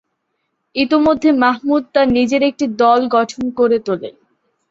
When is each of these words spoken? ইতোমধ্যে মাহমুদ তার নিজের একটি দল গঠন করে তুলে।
ইতোমধ্যে 0.75 1.29
মাহমুদ 1.41 1.83
তার 1.93 2.07
নিজের 2.17 2.41
একটি 2.49 2.65
দল 2.81 3.01
গঠন 3.15 3.43
করে 3.57 3.77
তুলে। 3.85 4.09